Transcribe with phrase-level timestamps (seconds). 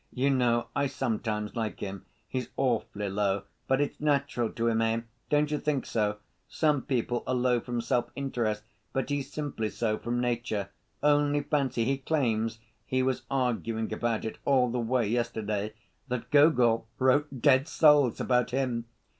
[0.11, 2.05] You know, I sometimes like him.
[2.27, 5.01] He's awfully low, but it's natural to him, eh?
[5.29, 6.17] Don't you think so?
[6.49, 10.69] Some people are low from self‐ interest, but he's simply so, from nature.
[11.03, 15.75] Only fancy, he claims (he was arguing about it all the way yesterday)
[16.07, 18.85] that Gogol wrote Dead Souls about him.